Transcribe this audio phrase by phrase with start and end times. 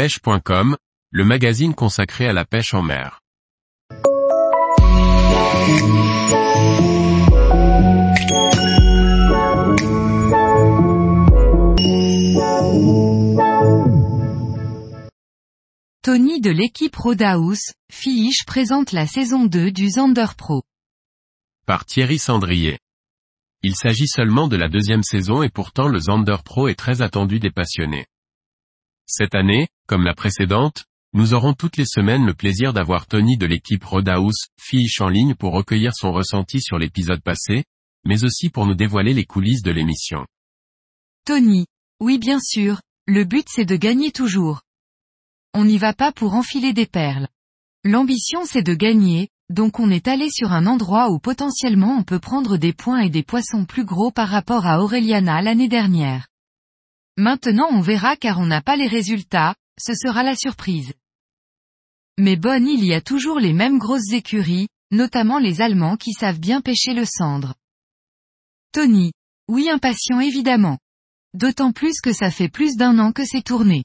[0.00, 0.78] pêche.com,
[1.10, 3.20] le magazine consacré à la pêche en mer.
[16.02, 17.58] Tony de l'équipe Rodaus,
[17.92, 20.62] Fiche présente la saison 2 du Zander Pro.
[21.66, 22.78] Par Thierry Sandrier.
[23.62, 27.38] Il s'agit seulement de la deuxième saison et pourtant le Zander Pro est très attendu
[27.38, 28.06] des passionnés.
[29.12, 30.84] Cette année, comme la précédente,
[31.14, 35.34] nous aurons toutes les semaines le plaisir d'avoir Tony de l'équipe Rodaus, Fiche en ligne
[35.34, 37.64] pour recueillir son ressenti sur l'épisode passé,
[38.04, 40.26] mais aussi pour nous dévoiler les coulisses de l'émission.
[41.24, 41.66] Tony.
[41.98, 44.60] Oui bien sûr, le but c'est de gagner toujours.
[45.54, 47.26] On n'y va pas pour enfiler des perles.
[47.82, 52.20] L'ambition c'est de gagner, donc on est allé sur un endroit où potentiellement on peut
[52.20, 56.29] prendre des points et des poissons plus gros par rapport à Aureliana l'année dernière.
[57.20, 60.94] Maintenant on verra car on n'a pas les résultats, ce sera la surprise.
[62.18, 66.40] Mais bonne il y a toujours les mêmes grosses écuries, notamment les Allemands qui savent
[66.40, 67.56] bien pêcher le cendre.
[68.72, 69.12] Tony.
[69.48, 70.78] Oui impatient évidemment.
[71.34, 73.84] D'autant plus que ça fait plus d'un an que c'est tourné.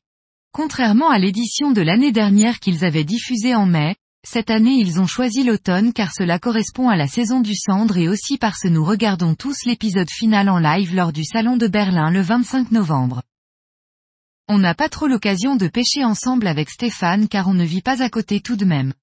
[0.54, 5.08] Contrairement à l'édition de l'année dernière qu'ils avaient diffusée en mai, cette année ils ont
[5.08, 8.84] choisi l'automne car cela correspond à la saison du cendre et aussi parce que nous
[8.84, 13.22] regardons tous l'épisode final en live lors du Salon de Berlin le 25 novembre.
[14.48, 18.04] On n'a pas trop l'occasion de pêcher ensemble avec Stéphane car on ne vit pas
[18.04, 18.94] à côté tout de même.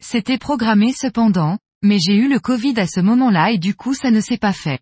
[0.00, 4.10] C'était programmé cependant, mais j'ai eu le Covid à ce moment-là et du coup ça
[4.10, 4.80] ne s'est pas fait.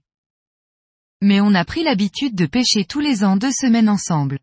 [1.20, 4.38] Mais on a pris l'habitude de pêcher tous les ans deux semaines ensemble.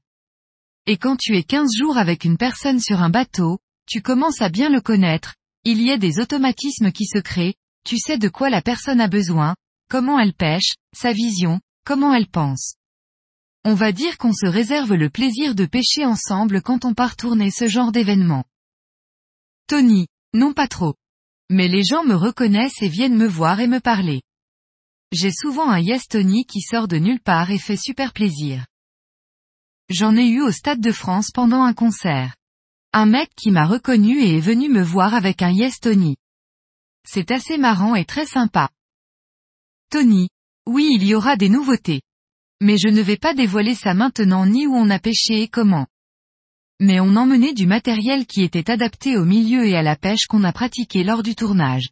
[0.85, 4.49] Et quand tu es 15 jours avec une personne sur un bateau, tu commences à
[4.49, 8.49] bien le connaître, il y a des automatismes qui se créent, tu sais de quoi
[8.49, 9.55] la personne a besoin,
[9.89, 12.75] comment elle pêche, sa vision, comment elle pense.
[13.65, 17.49] On va dire qu'on se réserve le plaisir de pêcher ensemble quand on part tourner
[17.49, 18.43] ce genre d'événement.
[19.67, 20.95] Tony, non pas trop.
[21.49, 24.21] Mais les gens me reconnaissent et viennent me voir et me parler.
[25.13, 28.65] J'ai souvent un Yes Tony qui sort de nulle part et fait super plaisir.
[29.89, 32.35] J'en ai eu au Stade de France pendant un concert.
[32.91, 36.17] Un mec qui m'a reconnu et est venu me voir avec un Yes Tony.
[37.07, 38.69] C'est assez marrant et très sympa.
[39.89, 40.27] Tony.
[40.65, 42.01] Oui il y aura des nouveautés.
[42.63, 45.85] Mais je ne vais pas dévoiler ça maintenant ni où on a pêché et comment.
[46.79, 50.45] Mais on emmenait du matériel qui était adapté au milieu et à la pêche qu'on
[50.45, 51.89] a pratiqué lors du tournage.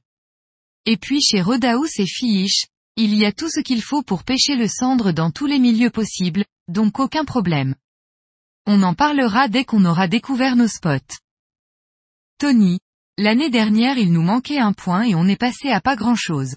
[0.85, 4.55] Et puis chez Rodaus et Fiish, il y a tout ce qu'il faut pour pêcher
[4.55, 7.75] le cendre dans tous les milieux possibles, donc aucun problème.
[8.65, 11.19] On en parlera dès qu'on aura découvert nos spots.
[12.37, 12.79] Tony.
[13.17, 16.55] L'année dernière il nous manquait un point et on est passé à pas grand chose.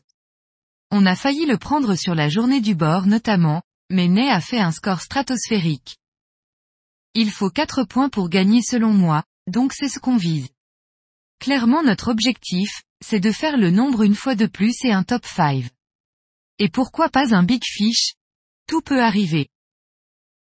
[0.93, 4.61] On a failli le prendre sur la journée du bord notamment, mais Ney a fait
[4.61, 5.97] un score stratosphérique.
[7.15, 10.49] Il faut 4 points pour gagner selon moi, donc c'est ce qu'on vise.
[11.39, 15.27] Clairement notre objectif, c'est de faire le nombre une fois de plus et un top
[15.27, 15.65] 5.
[16.59, 18.15] Et pourquoi pas un big fish?
[18.67, 19.49] Tout peut arriver.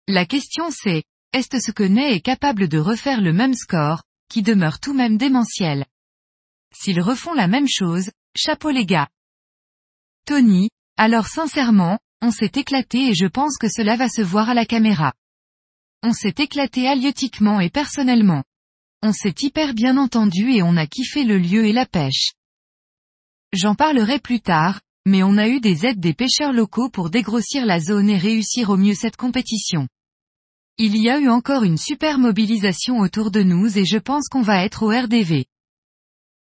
[0.07, 1.03] La question c'est,
[1.33, 5.17] est-ce ce que Ney est capable de refaire le même score, qui demeure tout même
[5.17, 5.85] démentiel?
[6.73, 9.09] S'ils refont la même chose, chapeau les gars.
[10.25, 14.53] Tony, alors sincèrement, on s'est éclaté et je pense que cela va se voir à
[14.53, 15.13] la caméra.
[16.03, 18.43] On s'est éclaté halieutiquement et personnellement.
[19.01, 22.33] On s'est hyper bien entendu et on a kiffé le lieu et la pêche.
[23.53, 27.65] J'en parlerai plus tard, mais on a eu des aides des pêcheurs locaux pour dégrossir
[27.65, 29.87] la zone et réussir au mieux cette compétition.
[30.77, 34.41] Il y a eu encore une super mobilisation autour de nous et je pense qu'on
[34.41, 35.45] va être au RDV.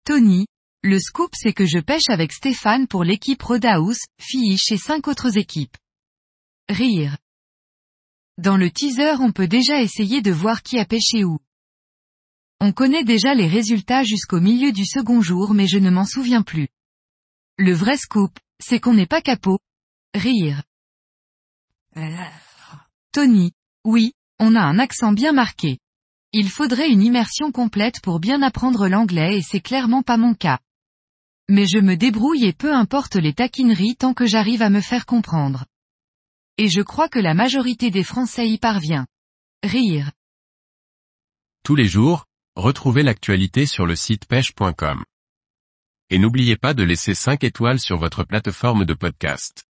[0.06, 0.46] Tony,
[0.86, 5.36] le scoop c'est que je pêche avec Stéphane pour l'équipe Rodaus, Fiche et cinq autres
[5.36, 5.76] équipes.
[6.70, 7.18] Rire.
[8.38, 11.40] Dans le teaser on peut déjà essayer de voir qui a pêché où.
[12.62, 16.44] On connaît déjà les résultats jusqu'au milieu du second jour mais je ne m'en souviens
[16.44, 16.68] plus.
[17.58, 19.58] Le vrai scoop, c'est qu'on n'est pas capot.
[20.14, 20.62] Rire.
[23.12, 23.54] Tony.
[23.86, 25.80] Oui, on a un accent bien marqué.
[26.32, 30.60] Il faudrait une immersion complète pour bien apprendre l'anglais et c'est clairement pas mon cas.
[31.48, 35.06] Mais je me débrouille et peu importe les taquineries tant que j'arrive à me faire
[35.06, 35.66] comprendre.
[36.58, 39.06] Et je crois que la majorité des Français y parvient.
[39.64, 40.12] Rire.
[41.64, 42.26] Tous les jours,
[42.56, 45.04] retrouvez l'actualité sur le site pêche.com.
[46.10, 49.66] Et n'oubliez pas de laisser 5 étoiles sur votre plateforme de podcast.